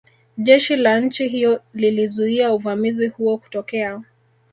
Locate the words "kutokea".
3.37-4.01